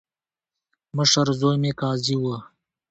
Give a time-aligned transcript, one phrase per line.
[0.97, 2.35] مشر زوی مې قاضي وو.